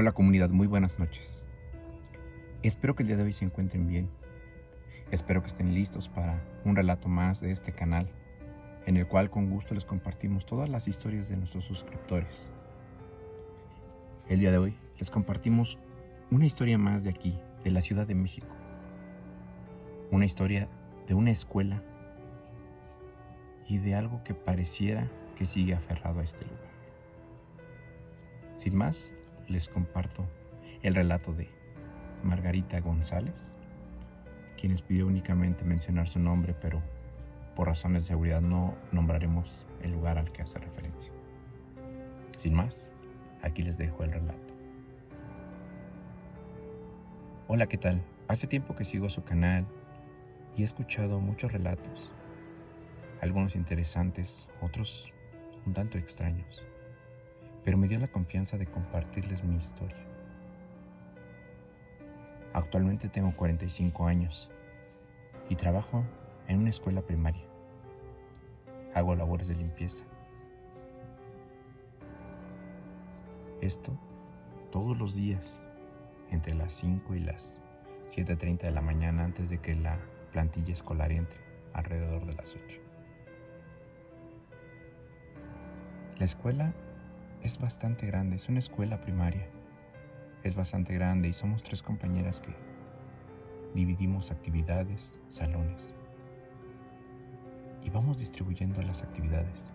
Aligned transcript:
Hola 0.00 0.12
comunidad, 0.12 0.48
muy 0.48 0.66
buenas 0.66 0.98
noches. 0.98 1.44
Espero 2.62 2.94
que 2.94 3.02
el 3.02 3.08
día 3.08 3.18
de 3.18 3.24
hoy 3.24 3.34
se 3.34 3.44
encuentren 3.44 3.86
bien. 3.86 4.08
Espero 5.10 5.42
que 5.42 5.48
estén 5.48 5.74
listos 5.74 6.08
para 6.08 6.42
un 6.64 6.74
relato 6.74 7.06
más 7.06 7.42
de 7.42 7.50
este 7.50 7.72
canal, 7.72 8.10
en 8.86 8.96
el 8.96 9.06
cual 9.06 9.28
con 9.28 9.50
gusto 9.50 9.74
les 9.74 9.84
compartimos 9.84 10.46
todas 10.46 10.70
las 10.70 10.88
historias 10.88 11.28
de 11.28 11.36
nuestros 11.36 11.66
suscriptores. 11.66 12.50
El 14.30 14.40
día 14.40 14.50
de 14.50 14.56
hoy 14.56 14.74
les 14.98 15.10
compartimos 15.10 15.78
una 16.30 16.46
historia 16.46 16.78
más 16.78 17.04
de 17.04 17.10
aquí, 17.10 17.38
de 17.62 17.70
la 17.70 17.82
Ciudad 17.82 18.06
de 18.06 18.14
México. 18.14 18.56
Una 20.10 20.24
historia 20.24 20.66
de 21.08 21.12
una 21.12 21.30
escuela 21.30 21.82
y 23.68 23.76
de 23.76 23.94
algo 23.96 24.24
que 24.24 24.32
pareciera 24.32 25.10
que 25.36 25.44
sigue 25.44 25.74
aferrado 25.74 26.20
a 26.20 26.24
este 26.24 26.42
lugar. 26.46 26.70
Sin 28.56 28.74
más, 28.74 29.10
les 29.50 29.68
comparto 29.68 30.24
el 30.82 30.94
relato 30.94 31.32
de 31.34 31.48
Margarita 32.22 32.80
González, 32.80 33.56
quienes 34.56 34.80
pidió 34.80 35.06
únicamente 35.06 35.64
mencionar 35.64 36.08
su 36.08 36.20
nombre, 36.20 36.54
pero 36.60 36.80
por 37.56 37.66
razones 37.66 38.04
de 38.04 38.08
seguridad 38.08 38.40
no 38.40 38.74
nombraremos 38.92 39.66
el 39.82 39.92
lugar 39.92 40.18
al 40.18 40.30
que 40.30 40.42
hace 40.42 40.58
referencia. 40.58 41.12
Sin 42.36 42.54
más, 42.54 42.92
aquí 43.42 43.62
les 43.62 43.76
dejo 43.76 44.04
el 44.04 44.12
relato. 44.12 44.54
Hola, 47.48 47.66
¿qué 47.66 47.76
tal? 47.76 48.00
Hace 48.28 48.46
tiempo 48.46 48.76
que 48.76 48.84
sigo 48.84 49.10
su 49.10 49.24
canal 49.24 49.66
y 50.56 50.62
he 50.62 50.64
escuchado 50.64 51.18
muchos 51.18 51.52
relatos, 51.52 52.12
algunos 53.20 53.56
interesantes, 53.56 54.48
otros 54.60 55.12
un 55.66 55.74
tanto 55.74 55.98
extraños 55.98 56.69
pero 57.64 57.76
me 57.76 57.88
dio 57.88 57.98
la 57.98 58.08
confianza 58.08 58.56
de 58.56 58.66
compartirles 58.66 59.44
mi 59.44 59.56
historia. 59.56 59.96
Actualmente 62.52 63.08
tengo 63.08 63.34
45 63.36 64.06
años 64.06 64.50
y 65.48 65.56
trabajo 65.56 66.04
en 66.48 66.58
una 66.58 66.70
escuela 66.70 67.02
primaria. 67.02 67.44
Hago 68.94 69.14
labores 69.14 69.48
de 69.48 69.54
limpieza. 69.54 70.04
Esto 73.60 73.92
todos 74.70 74.96
los 74.96 75.14
días, 75.14 75.60
entre 76.30 76.54
las 76.54 76.72
5 76.74 77.14
y 77.14 77.20
las 77.20 77.60
7.30 78.08 78.62
de 78.62 78.70
la 78.70 78.80
mañana 78.80 79.24
antes 79.24 79.50
de 79.50 79.58
que 79.58 79.74
la 79.74 79.98
plantilla 80.32 80.72
escolar 80.72 81.12
entre, 81.12 81.38
alrededor 81.72 82.24
de 82.26 82.34
las 82.34 82.54
8. 82.54 82.80
La 86.18 86.24
escuela 86.24 86.72
es 87.42 87.58
bastante 87.58 88.06
grande, 88.06 88.36
es 88.36 88.48
una 88.48 88.58
escuela 88.58 89.00
primaria. 89.00 89.46
Es 90.42 90.54
bastante 90.54 90.94
grande 90.94 91.28
y 91.28 91.32
somos 91.32 91.62
tres 91.62 91.82
compañeras 91.82 92.40
que 92.40 92.54
dividimos 93.74 94.30
actividades, 94.30 95.18
salones. 95.28 95.92
Y 97.82 97.90
vamos 97.90 98.18
distribuyendo 98.18 98.82
las 98.82 99.02
actividades. 99.02 99.70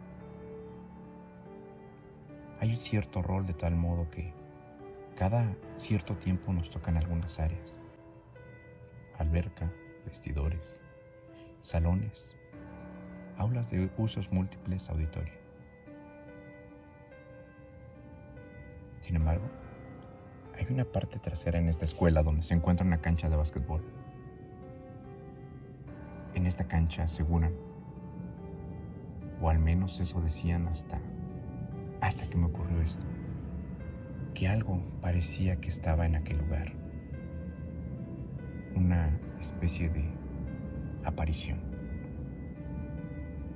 Hay 2.59 2.69
un 2.69 2.77
cierto 2.77 3.22
rol 3.22 3.45
de 3.45 3.53
tal 3.53 3.75
modo 3.75 4.09
que 4.09 4.31
cada 5.16 5.55
cierto 5.75 6.16
tiempo 6.17 6.53
nos 6.53 6.69
tocan 6.69 6.97
algunas 6.97 7.39
áreas. 7.39 7.77
Alberca, 9.17 9.72
vestidores, 10.05 10.79
salones, 11.61 12.35
aulas 13.38 13.72
de 13.72 13.89
usos 13.97 14.31
múltiples, 14.31 14.89
auditorio. 14.89 15.44
Sin 19.05 19.17
embargo, 19.17 19.45
hay 20.57 20.66
una 20.73 20.83
parte 20.83 21.19
trasera 21.19 21.59
en 21.59 21.69
esta 21.69 21.85
escuela 21.85 22.23
donde 22.23 22.41
se 22.41 22.55
encuentra 22.55 22.88
una 22.88 23.01
cancha 23.01 23.29
de 23.29 23.35
básquetbol. 23.35 23.83
En 26.33 26.47
esta 26.47 26.67
cancha 26.67 27.03
aseguran, 27.03 27.53
o 29.39 29.49
al 29.49 29.59
menos 29.59 29.99
eso 29.99 30.21
decían 30.21 30.67
hasta, 30.69 30.99
hasta 32.01 32.27
que 32.27 32.35
me 32.35 32.47
ocurrió 32.47 32.81
esto, 32.81 33.03
que 34.33 34.47
algo 34.47 34.81
parecía 35.01 35.57
que 35.57 35.69
estaba 35.69 36.07
en 36.07 36.15
aquel 36.15 36.39
lugar. 36.39 36.73
Una 38.73 39.15
especie 39.39 39.89
de 39.89 40.03
aparición. 41.03 41.59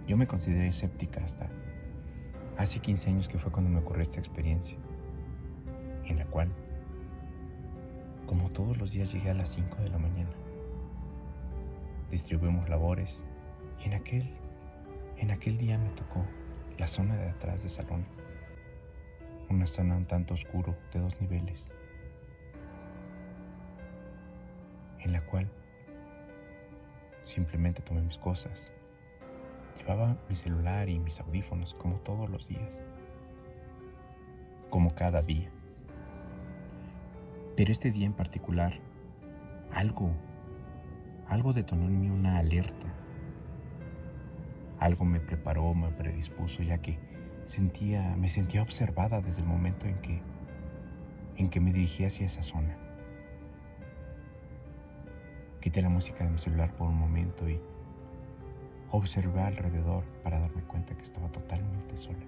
Yo 0.05 0.15
me 0.15 0.27
consideré 0.27 0.67
escéptica 0.67 1.23
hasta 1.23 1.49
hace 2.57 2.79
15 2.79 3.09
años 3.09 3.27
que 3.27 3.39
fue 3.39 3.51
cuando 3.51 3.71
me 3.71 3.79
ocurrió 3.79 4.03
esta 4.03 4.19
experiencia 4.19 4.77
en 6.09 6.17
la 6.17 6.25
cual, 6.25 6.49
como 8.25 8.49
todos 8.49 8.77
los 8.77 8.91
días, 8.91 9.13
llegué 9.13 9.29
a 9.29 9.35
las 9.35 9.51
5 9.51 9.77
de 9.77 9.89
la 9.89 9.97
mañana. 9.97 10.29
Distribuimos 12.11 12.67
labores 12.67 13.23
y 13.79 13.85
en 13.85 13.93
aquel, 13.93 14.29
en 15.17 15.31
aquel 15.31 15.57
día 15.57 15.77
me 15.77 15.89
tocó 15.91 16.25
la 16.77 16.87
zona 16.87 17.15
de 17.15 17.29
atrás 17.29 17.61
del 17.61 17.69
salón, 17.69 18.05
una 19.49 19.67
zona 19.67 19.95
un 19.95 20.05
tanto 20.05 20.33
oscuro 20.33 20.75
de 20.93 20.99
dos 20.99 21.19
niveles, 21.21 21.71
en 24.99 25.13
la 25.13 25.21
cual 25.25 25.49
simplemente 27.21 27.81
tomé 27.81 28.01
mis 28.01 28.17
cosas. 28.17 28.71
Llevaba 29.77 30.17
mi 30.27 30.35
celular 30.35 30.89
y 30.89 30.99
mis 30.99 31.19
audífonos 31.19 31.73
como 31.75 31.97
todos 31.99 32.29
los 32.29 32.47
días, 32.47 32.83
como 34.69 34.93
cada 34.93 35.21
día. 35.21 35.49
Pero 37.59 37.73
este 37.73 37.91
día 37.91 38.05
en 38.05 38.13
particular, 38.13 38.79
algo, 39.73 40.11
algo 41.27 41.51
detonó 41.51 41.87
en 41.87 41.99
mí 41.99 42.09
una 42.09 42.37
alerta. 42.37 42.87
Algo 44.79 45.03
me 45.03 45.19
preparó, 45.19 45.73
me 45.73 45.89
predispuso, 45.89 46.63
ya 46.63 46.77
que 46.77 46.97
sentía, 47.47 48.15
me 48.15 48.29
sentía 48.29 48.61
observada 48.61 49.19
desde 49.19 49.41
el 49.41 49.47
momento 49.47 49.87
en 49.87 49.95
que, 49.99 50.21
en 51.35 51.49
que 51.49 51.59
me 51.59 51.73
dirigí 51.73 52.05
hacia 52.05 52.27
esa 52.27 52.43
zona. 52.43 52.77
Quité 55.59 55.81
la 55.81 55.89
música 55.89 56.23
de 56.23 56.29
mi 56.29 56.39
celular 56.39 56.73
por 56.77 56.87
un 56.87 56.97
momento 56.97 57.49
y 57.49 57.59
observé 58.91 59.41
alrededor 59.41 60.05
para 60.23 60.39
darme 60.39 60.61
cuenta 60.61 60.95
que 60.95 61.03
estaba 61.03 61.27
totalmente 61.27 61.97
sola. 61.97 62.25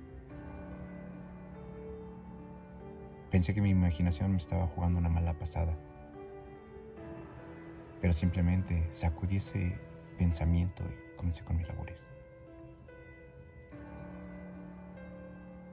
Pensé 3.32 3.54
que 3.54 3.62
mi 3.62 3.70
imaginación 3.70 4.32
me 4.32 4.38
estaba 4.38 4.68
jugando 4.68 5.00
una 5.00 5.08
mala 5.08 5.34
pasada, 5.34 5.74
pero 8.02 8.14
simplemente 8.14 8.90
sacudí 8.92 9.38
ese 9.38 9.74
pensamiento 10.18 10.84
y 10.84 11.16
comencé 11.16 11.42
con 11.46 11.56
mis 11.56 11.66
labores. 11.70 12.10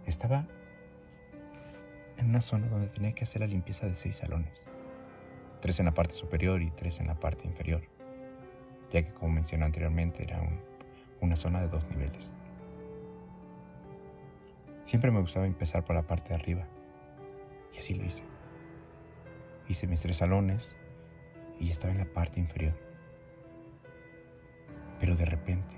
Estaba 0.07 0.47
en 2.17 2.27
una 2.27 2.41
zona 2.41 2.69
donde 2.69 2.87
tenía 2.89 3.13
que 3.13 3.25
hacer 3.25 3.41
la 3.41 3.49
limpieza 3.49 3.87
de 3.87 3.97
seis 3.97 4.19
salones, 4.19 4.67
tres 5.61 5.81
en 5.81 5.87
la 5.87 5.95
parte 5.95 6.15
superior 6.15 6.63
y 6.63 6.71
tres 6.71 7.01
en 7.01 7.09
la 7.09 7.17
parte 7.17 7.45
inferior, 7.49 7.83
ya 8.93 9.03
que 9.03 9.13
como 9.15 9.33
mencioné 9.33 9.65
anteriormente 9.65 10.23
era 10.23 10.41
una 11.21 11.35
zona 11.35 11.61
de 11.61 11.67
dos 11.67 11.85
niveles. 11.91 12.33
Siempre 14.85 15.11
me 15.11 15.21
gustaba 15.21 15.47
empezar 15.47 15.85
por 15.85 15.97
la 15.97 16.03
parte 16.03 16.29
de 16.29 16.37
arriba, 16.37 16.65
y 17.75 17.79
así 17.79 17.95
lo 17.95 18.05
hice. 18.05 18.23
Hice 19.69 19.87
mis 19.87 20.01
tres 20.01 20.17
salones 20.17 20.77
y 21.61 21.71
estaba 21.71 21.93
en 21.93 21.99
la 21.99 22.07
parte 22.07 22.41
inferior. 22.41 22.75
Pero 24.99 25.15
de 25.15 25.25
repente, 25.25 25.77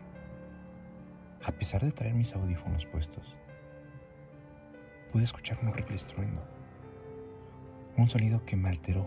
a 1.44 1.52
pesar 1.52 1.82
de 1.84 1.92
traer 1.92 2.14
mis 2.14 2.34
audífonos 2.34 2.86
puestos, 2.86 3.36
pude 5.12 5.24
escuchar 5.24 5.58
un 5.62 5.68
horrible 5.68 5.96
estruendo. 5.96 6.42
Un 7.96 8.08
sonido 8.08 8.44
que 8.46 8.56
me 8.56 8.68
alteró, 8.68 9.06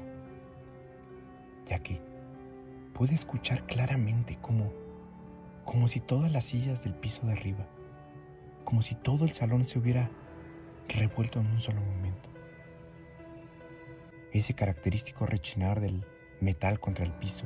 ya 1.65 1.79
que 1.79 1.99
pude 2.93 3.13
escuchar 3.13 3.65
claramente 3.65 4.37
como, 4.41 4.71
como 5.63 5.87
si 5.87 5.99
todas 5.99 6.31
las 6.31 6.43
sillas 6.43 6.83
del 6.83 6.93
piso 6.93 7.25
de 7.25 7.31
arriba, 7.31 7.65
como 8.65 8.81
si 8.81 8.95
todo 8.95 9.25
el 9.25 9.31
salón 9.31 9.65
se 9.65 9.79
hubiera 9.79 10.09
revuelto 10.89 11.39
en 11.39 11.47
un 11.47 11.61
solo 11.61 11.81
momento 11.81 12.32
ese 14.39 14.55
característico 14.55 15.27
rechinar 15.27 15.79
del 15.79 16.03
metal 16.41 16.79
contra 16.79 17.05
el 17.05 17.11
piso. 17.11 17.45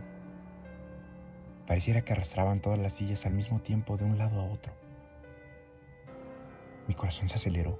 Pareciera 1.65 2.01
que 2.01 2.13
arrastraban 2.13 2.61
todas 2.61 2.79
las 2.79 2.93
sillas 2.93 3.25
al 3.25 3.33
mismo 3.33 3.59
tiempo 3.59 3.97
de 3.97 4.05
un 4.05 4.17
lado 4.17 4.39
a 4.39 4.45
otro. 4.45 4.71
Mi 6.87 6.95
corazón 6.95 7.27
se 7.27 7.35
aceleró. 7.35 7.77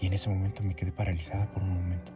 Y 0.00 0.08
en 0.08 0.12
ese 0.12 0.28
momento 0.28 0.62
me 0.62 0.74
quedé 0.74 0.90
paralizada 0.90 1.46
por 1.52 1.62
un 1.62 1.74
momento. 1.74 2.12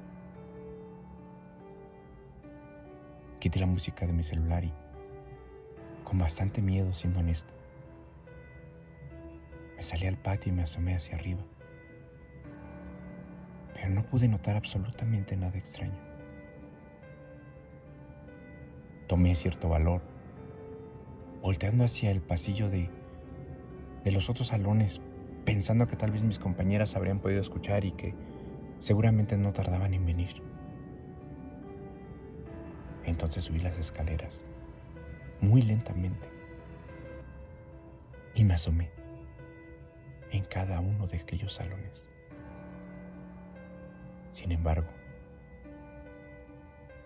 Quité 3.39 3.61
la 3.61 3.67
música 3.67 4.05
de 4.05 4.13
mi 4.13 4.25
celular 4.25 4.65
y, 4.65 4.73
con 6.03 6.19
bastante 6.19 6.61
miedo, 6.61 6.93
siendo 6.95 7.21
honesto, 7.21 7.53
me 9.77 9.83
salí 9.83 10.07
al 10.07 10.17
patio 10.17 10.53
y 10.53 10.57
me 10.57 10.63
asomé 10.63 10.95
hacia 10.95 11.17
arriba 11.17 11.43
no 13.93 14.03
pude 14.05 14.29
notar 14.29 14.57
absolutamente 14.57 15.37
nada 15.37 15.57
extraño. 15.57 15.99
Tomé 19.07 19.35
cierto 19.37 19.69
valor, 19.69 20.03
volteando 21.43 21.85
hacia 21.85 22.11
el 22.11 22.21
pasillo 22.21 22.69
de, 22.71 22.89
de 24.05 24.13
los 24.13 24.29
otros 24.31 24.49
salones, 24.49 25.01
pensando 25.45 25.87
que 25.87 25.97
tal 25.97 26.11
vez 26.11 26.23
mis 26.23 26.39
compañeras 26.39 26.97
habrían 26.97 27.21
podido 27.21 27.41
escuchar 27.41 27.85
y 27.85 27.93
que 27.93 28.15
seguramente 28.79 29.37
no 29.37 29.53
tardaban 29.53 29.95
en 29.95 30.07
venir. 30.07 30.43
Entonces 33.05 33.45
subí 33.45 33.59
las 33.59 33.79
escaleras, 33.79 34.45
muy 35.41 35.63
lentamente, 35.63 36.29
y 38.35 38.45
me 38.45 38.55
asomé 38.55 38.91
en 40.31 40.45
cada 40.45 40.81
uno 40.81 41.07
de 41.07 41.19
aquellos 41.19 41.55
salones. 41.55 42.12
Sin 44.33 44.51
embargo, 44.51 44.89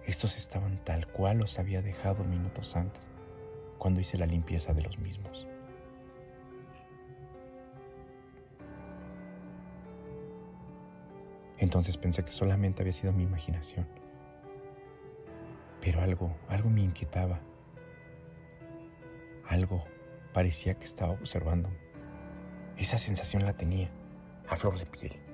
estos 0.06 0.36
estaban 0.36 0.78
tal 0.84 1.08
cual 1.08 1.38
los 1.38 1.58
había 1.58 1.82
dejado 1.82 2.24
minutos 2.24 2.76
antes, 2.76 3.02
cuando 3.78 4.00
hice 4.00 4.16
la 4.16 4.26
limpieza 4.26 4.72
de 4.72 4.82
los 4.82 4.98
mismos. 4.98 5.46
Entonces 11.58 11.96
pensé 11.96 12.24
que 12.24 12.30
solamente 12.30 12.82
había 12.82 12.92
sido 12.92 13.12
mi 13.12 13.24
imaginación. 13.24 13.86
Pero 15.80 16.00
algo, 16.00 16.36
algo 16.48 16.70
me 16.70 16.82
inquietaba. 16.82 17.40
Algo 19.48 19.84
parecía 20.32 20.74
que 20.74 20.84
estaba 20.84 21.12
observando. 21.12 21.70
Esa 22.76 22.98
sensación 22.98 23.44
la 23.44 23.54
tenía 23.54 23.90
a 24.48 24.56
flor 24.56 24.78
de 24.78 24.86
piel. 24.86 25.25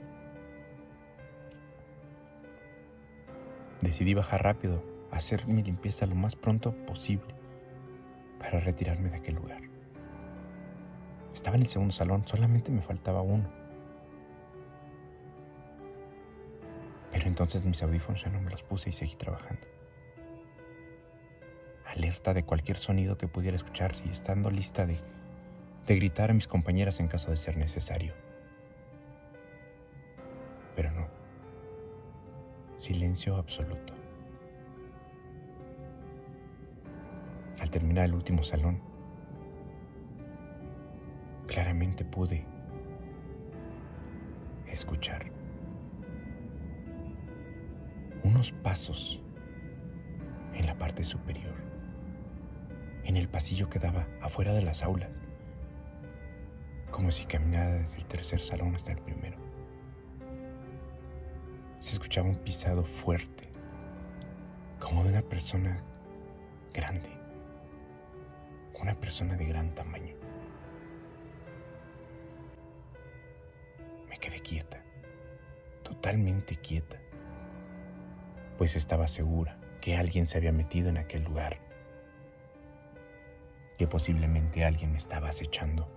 Decidí 3.83 4.15
bajar 4.15 4.45
rápido, 4.45 4.81
hacer 5.11 5.47
mi 5.49 5.63
limpieza 5.63 6.07
lo 6.07 6.15
más 6.15 6.37
pronto 6.37 6.73
posible 6.87 7.35
para 8.39 8.61
retirarme 8.61 9.11
de 9.11 9.17
aquel 9.17 9.35
lugar. 9.35 9.61
Estaba 11.35 11.57
en 11.57 11.63
el 11.63 11.69
segundo 11.69 11.93
salón, 11.93 12.23
solamente 12.27 12.71
me 12.71 12.83
faltaba 12.83 13.23
uno. 13.23 13.49
Pero 17.11 17.27
entonces 17.27 17.65
mis 17.65 17.83
audífonos 17.83 18.23
ya 18.23 18.31
no 18.31 18.41
me 18.41 18.51
los 18.51 18.63
puse 18.63 18.91
y 18.91 18.93
seguí 18.93 19.17
trabajando. 19.17 19.67
Alerta 21.85 22.33
de 22.33 22.45
cualquier 22.45 22.79
sonido 22.79 23.19
que 23.19 23.27
pudiera 23.27 23.57
escuchar 23.57 23.93
y 24.07 24.11
estando 24.11 24.51
lista 24.51 24.87
de, 24.87 24.97
de 25.87 25.97
gritar 25.97 26.31
a 26.31 26.35
mis 26.35 26.47
compañeras 26.47 27.01
en 27.01 27.09
caso 27.09 27.33
de 27.33 27.37
ser 27.37 27.57
necesario. 27.57 28.15
Silencio 32.83 33.37
absoluto. 33.37 33.95
Al 37.61 37.71
terminar 37.71 38.07
el 38.07 38.15
último 38.15 38.43
salón, 38.43 38.81
claramente 41.47 42.05
pude 42.05 42.45
escuchar 44.67 45.31
unos 48.25 48.51
pasos 48.51 49.23
en 50.55 50.67
la 50.67 50.77
parte 50.77 51.05
superior, 51.05 51.55
en 53.05 53.17
el 53.17 53.29
pasillo 53.29 53.71
que 53.71 53.79
daba 53.79 54.09
afuera 54.21 54.53
de 54.55 54.63
las 54.63 54.83
aulas, 54.83 55.21
como 56.91 57.13
si 57.13 57.27
caminara 57.27 57.75
desde 57.75 57.99
el 57.99 58.07
tercer 58.07 58.41
salón 58.41 58.75
hasta 58.75 58.91
el 58.91 58.99
primero 58.99 59.52
se 61.83 61.95
escuchaba 61.95 62.29
un 62.29 62.37
pisado 62.37 62.85
fuerte, 62.85 63.49
como 64.79 65.03
de 65.03 65.11
una 65.11 65.23
persona 65.23 65.83
grande, 66.73 67.11
una 68.81 68.95
persona 68.95 69.35
de 69.35 69.47
gran 69.47 69.75
tamaño. 69.75 70.15
Me 74.09 74.17
quedé 74.17 74.39
quieta, 74.39 74.81
totalmente 75.83 76.55
quieta, 76.55 77.01
pues 78.59 78.77
estaba 78.77 79.09
segura 79.09 79.59
que 79.81 79.97
alguien 79.97 80.29
se 80.29 80.39
había 80.39 80.53
metido 80.53 80.89
en 80.89 80.99
aquel 80.99 81.25
lugar, 81.25 81.59
que 83.77 83.89
posiblemente 83.89 84.65
alguien 84.65 84.93
me 84.93 84.99
estaba 84.99 85.31
acechando. 85.31 85.89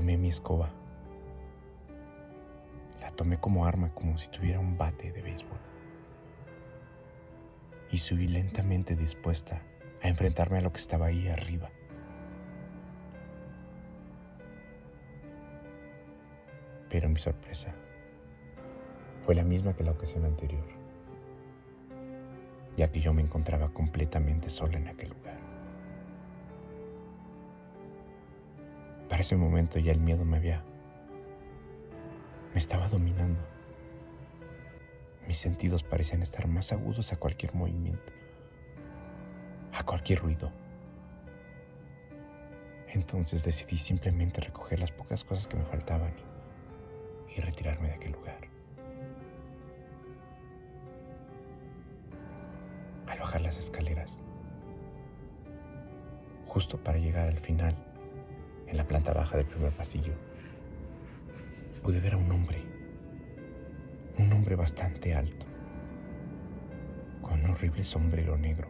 Tomé 0.00 0.16
mi 0.16 0.28
escoba. 0.28 0.70
La 3.02 3.10
tomé 3.10 3.36
como 3.36 3.66
arma, 3.66 3.92
como 3.92 4.16
si 4.16 4.30
tuviera 4.30 4.58
un 4.58 4.78
bate 4.78 5.12
de 5.12 5.20
béisbol. 5.20 5.58
Y 7.92 7.98
subí 7.98 8.26
lentamente 8.26 8.96
dispuesta 8.96 9.60
a 10.02 10.08
enfrentarme 10.08 10.56
a 10.56 10.60
lo 10.62 10.72
que 10.72 10.80
estaba 10.80 11.04
ahí 11.04 11.28
arriba. 11.28 11.68
Pero 16.88 17.10
mi 17.10 17.18
sorpresa 17.18 17.74
fue 19.26 19.34
la 19.34 19.44
misma 19.44 19.74
que 19.74 19.84
la 19.84 19.90
ocasión 19.90 20.24
anterior, 20.24 20.64
ya 22.78 22.90
que 22.90 23.00
yo 23.00 23.12
me 23.12 23.20
encontraba 23.20 23.68
completamente 23.68 24.48
sola 24.48 24.78
en 24.78 24.88
aquel 24.88 25.10
lugar. 25.10 25.39
Para 29.20 29.26
ese 29.26 29.36
momento 29.36 29.78
ya 29.78 29.92
el 29.92 30.00
miedo 30.00 30.24
me 30.24 30.38
había... 30.38 30.64
me 32.54 32.58
estaba 32.58 32.88
dominando. 32.88 33.38
Mis 35.28 35.36
sentidos 35.36 35.82
parecían 35.82 36.22
estar 36.22 36.48
más 36.48 36.72
agudos 36.72 37.12
a 37.12 37.18
cualquier 37.18 37.54
movimiento, 37.54 38.14
a 39.74 39.84
cualquier 39.84 40.20
ruido. 40.20 40.50
Entonces 42.88 43.44
decidí 43.44 43.76
simplemente 43.76 44.40
recoger 44.40 44.78
las 44.78 44.90
pocas 44.90 45.22
cosas 45.22 45.46
que 45.46 45.58
me 45.58 45.66
faltaban 45.66 46.14
y, 47.36 47.40
retirarme 47.42 47.88
de 47.88 47.94
aquel 47.96 48.12
lugar. 48.12 48.40
Al 53.06 53.18
bajar 53.18 53.42
las 53.42 53.58
escaleras, 53.58 54.22
justo 56.46 56.82
para 56.82 56.96
llegar 56.96 57.28
al 57.28 57.40
final, 57.40 57.76
en 58.70 58.76
la 58.76 58.84
planta 58.84 59.12
baja 59.12 59.36
del 59.36 59.46
primer 59.46 59.72
pasillo, 59.72 60.12
pude 61.82 61.98
ver 62.00 62.14
a 62.14 62.16
un 62.16 62.30
hombre, 62.30 62.62
un 64.18 64.32
hombre 64.32 64.54
bastante 64.54 65.14
alto, 65.14 65.44
con 67.20 67.44
un 67.44 67.50
horrible 67.50 67.82
sombrero 67.82 68.36
negro. 68.36 68.68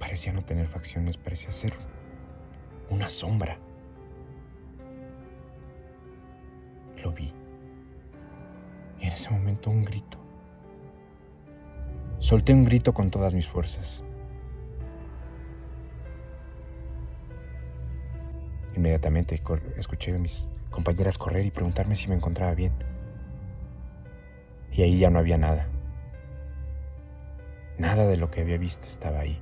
Parecía 0.00 0.32
no 0.32 0.44
tener 0.44 0.66
facciones, 0.66 1.16
parecía 1.16 1.52
ser 1.52 1.72
una 2.90 3.08
sombra. 3.08 3.56
Lo 7.02 7.12
vi. 7.12 7.32
Y 9.00 9.06
en 9.06 9.12
ese 9.12 9.30
momento 9.30 9.70
un 9.70 9.84
grito. 9.84 10.18
Solté 12.18 12.52
un 12.52 12.64
grito 12.64 12.92
con 12.92 13.10
todas 13.10 13.32
mis 13.32 13.46
fuerzas. 13.46 14.04
Inmediatamente 18.82 19.40
escuché 19.76 20.12
a 20.12 20.18
mis 20.18 20.48
compañeras 20.68 21.16
correr 21.16 21.46
y 21.46 21.52
preguntarme 21.52 21.94
si 21.94 22.08
me 22.08 22.16
encontraba 22.16 22.52
bien. 22.52 22.72
Y 24.72 24.82
ahí 24.82 24.98
ya 24.98 25.08
no 25.08 25.20
había 25.20 25.38
nada. 25.38 25.68
Nada 27.78 28.08
de 28.08 28.16
lo 28.16 28.28
que 28.32 28.40
había 28.40 28.58
visto 28.58 28.84
estaba 28.88 29.20
ahí. 29.20 29.40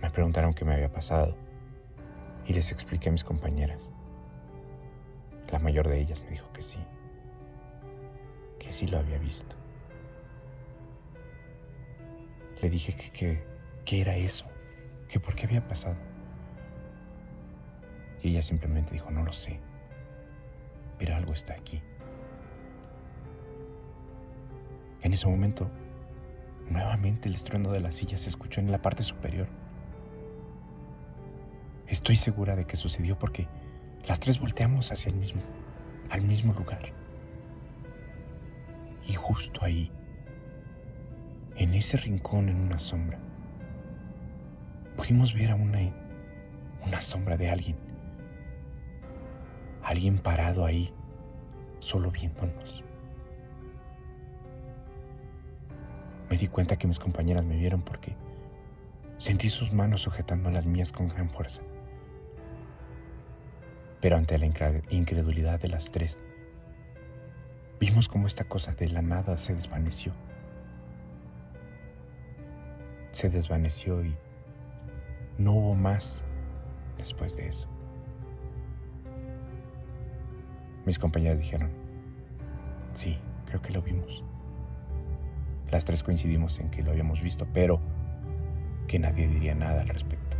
Me 0.00 0.08
preguntaron 0.10 0.54
qué 0.54 0.64
me 0.64 0.74
había 0.74 0.92
pasado 0.92 1.34
y 2.46 2.52
les 2.52 2.70
expliqué 2.70 3.08
a 3.08 3.12
mis 3.12 3.24
compañeras. 3.24 3.90
La 5.50 5.58
mayor 5.58 5.88
de 5.88 5.98
ellas 5.98 6.22
me 6.22 6.30
dijo 6.30 6.46
que 6.52 6.62
sí, 6.62 6.78
que 8.60 8.72
sí 8.72 8.86
lo 8.86 8.98
había 8.98 9.18
visto. 9.18 9.56
Le 12.62 12.70
dije 12.70 12.94
que, 12.94 13.10
que, 13.10 13.44
que 13.84 14.00
era 14.02 14.14
eso 14.14 14.46
que 15.10 15.18
por 15.18 15.34
qué 15.34 15.46
había 15.46 15.66
pasado. 15.66 15.96
Y 18.22 18.30
ella 18.30 18.42
simplemente 18.42 18.92
dijo, 18.92 19.10
no 19.10 19.24
lo 19.24 19.32
sé, 19.32 19.58
pero 20.98 21.16
algo 21.16 21.32
está 21.32 21.54
aquí. 21.54 21.82
En 25.02 25.12
ese 25.12 25.26
momento, 25.26 25.68
nuevamente 26.68 27.28
el 27.28 27.34
estruendo 27.34 27.72
de 27.72 27.80
la 27.80 27.90
silla 27.90 28.18
se 28.18 28.28
escuchó 28.28 28.60
en 28.60 28.70
la 28.70 28.80
parte 28.80 29.02
superior. 29.02 29.48
Estoy 31.88 32.16
segura 32.16 32.54
de 32.54 32.64
que 32.66 32.76
sucedió 32.76 33.18
porque 33.18 33.48
las 34.06 34.20
tres 34.20 34.38
volteamos 34.38 34.92
hacia 34.92 35.10
el 35.10 35.16
mismo, 35.16 35.42
al 36.10 36.22
mismo 36.22 36.52
lugar. 36.52 36.92
Y 39.08 39.14
justo 39.14 39.64
ahí, 39.64 39.90
en 41.56 41.74
ese 41.74 41.96
rincón 41.96 42.48
en 42.48 42.60
una 42.60 42.78
sombra, 42.78 43.18
pudimos 45.00 45.32
ver 45.32 45.50
a 45.50 45.54
una, 45.54 45.80
una 46.86 47.00
sombra 47.00 47.38
de 47.38 47.48
alguien. 47.48 47.74
Alguien 49.82 50.18
parado 50.18 50.66
ahí, 50.66 50.92
solo 51.78 52.10
viéndonos. 52.10 52.84
Me 56.28 56.36
di 56.36 56.48
cuenta 56.48 56.76
que 56.76 56.86
mis 56.86 56.98
compañeras 56.98 57.46
me 57.46 57.56
vieron 57.56 57.80
porque 57.80 58.14
sentí 59.16 59.48
sus 59.48 59.72
manos 59.72 60.02
sujetando 60.02 60.50
las 60.50 60.66
mías 60.66 60.92
con 60.92 61.08
gran 61.08 61.30
fuerza. 61.30 61.62
Pero 64.02 64.18
ante 64.18 64.36
la 64.36 64.46
incredulidad 64.90 65.58
de 65.60 65.68
las 65.68 65.90
tres, 65.90 66.22
vimos 67.80 68.06
como 68.06 68.26
esta 68.26 68.44
cosa 68.44 68.72
de 68.72 68.88
la 68.88 69.00
nada 69.00 69.38
se 69.38 69.54
desvaneció. 69.54 70.12
Se 73.12 73.30
desvaneció 73.30 74.04
y 74.04 74.14
no 75.40 75.52
hubo 75.52 75.74
más 75.74 76.22
después 76.98 77.34
de 77.34 77.48
eso. 77.48 77.66
Mis 80.84 80.98
compañeras 80.98 81.38
dijeron, 81.38 81.70
sí, 82.94 83.18
creo 83.46 83.62
que 83.62 83.72
lo 83.72 83.80
vimos. 83.80 84.22
Las 85.70 85.84
tres 85.84 86.02
coincidimos 86.02 86.58
en 86.58 86.70
que 86.70 86.82
lo 86.82 86.90
habíamos 86.90 87.22
visto, 87.22 87.46
pero 87.54 87.80
que 88.86 88.98
nadie 88.98 89.28
diría 89.28 89.54
nada 89.54 89.80
al 89.80 89.88
respecto. 89.88 90.36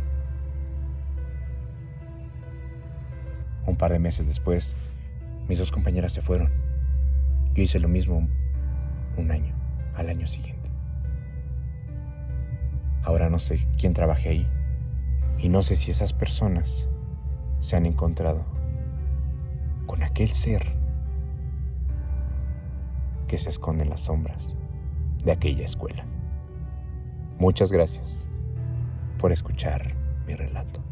Un 3.65 3.77
par 3.77 3.91
de 3.91 3.99
meses 3.99 4.27
después, 4.27 4.75
mis 5.47 5.57
dos 5.57 5.71
compañeras 5.71 6.13
se 6.13 6.21
fueron. 6.21 6.51
Yo 7.55 7.63
hice 7.63 7.79
lo 7.79 7.87
mismo 7.87 8.27
un 9.17 9.31
año, 9.31 9.55
al 9.95 10.09
año 10.09 10.27
siguiente. 10.27 10.69
Ahora 13.03 13.29
no 13.31 13.39
sé 13.39 13.65
quién 13.77 13.95
trabaje 13.95 14.29
ahí 14.29 14.60
y 15.41 15.49
no 15.49 15.63
sé 15.63 15.75
si 15.75 15.91
esas 15.91 16.13
personas 16.13 16.87
se 17.59 17.75
han 17.75 17.85
encontrado 17.85 18.45
con 19.87 20.03
aquel 20.03 20.29
ser 20.29 20.63
que 23.27 23.37
se 23.37 23.49
esconde 23.49 23.83
en 23.83 23.89
las 23.89 24.01
sombras 24.01 24.53
de 25.23 25.31
aquella 25.31 25.65
escuela. 25.65 26.05
Muchas 27.39 27.71
gracias 27.71 28.25
por 29.17 29.31
escuchar 29.31 29.95
mi 30.27 30.35
relato. 30.35 30.90